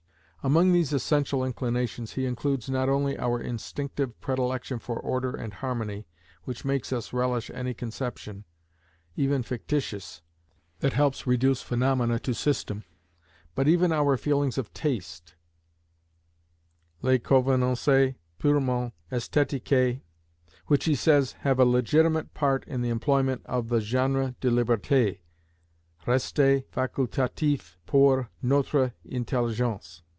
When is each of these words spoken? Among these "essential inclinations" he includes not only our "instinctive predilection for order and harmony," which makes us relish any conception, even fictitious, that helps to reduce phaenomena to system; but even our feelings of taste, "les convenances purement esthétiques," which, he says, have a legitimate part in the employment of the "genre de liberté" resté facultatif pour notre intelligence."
Among 0.43 0.71
these 0.71 0.91
"essential 0.91 1.45
inclinations" 1.45 2.13
he 2.13 2.25
includes 2.25 2.67
not 2.67 2.89
only 2.89 3.15
our 3.15 3.39
"instinctive 3.39 4.19
predilection 4.21 4.79
for 4.79 4.99
order 4.99 5.35
and 5.35 5.53
harmony," 5.53 6.07
which 6.45 6.65
makes 6.65 6.91
us 6.91 7.13
relish 7.13 7.51
any 7.53 7.75
conception, 7.75 8.45
even 9.15 9.43
fictitious, 9.43 10.23
that 10.79 10.93
helps 10.93 11.19
to 11.19 11.29
reduce 11.29 11.61
phaenomena 11.61 12.17
to 12.21 12.33
system; 12.33 12.85
but 13.53 13.67
even 13.67 13.91
our 13.91 14.17
feelings 14.17 14.57
of 14.57 14.73
taste, 14.73 15.35
"les 17.03 17.19
convenances 17.19 18.15
purement 18.39 18.93
esthétiques," 19.11 20.01
which, 20.65 20.85
he 20.85 20.95
says, 20.95 21.33
have 21.41 21.59
a 21.59 21.65
legitimate 21.65 22.33
part 22.33 22.63
in 22.67 22.81
the 22.81 22.89
employment 22.89 23.43
of 23.45 23.69
the 23.69 23.79
"genre 23.79 24.33
de 24.41 24.49
liberté" 24.49 25.19
resté 26.07 26.63
facultatif 26.73 27.75
pour 27.85 28.31
notre 28.41 28.95
intelligence." 29.05 30.01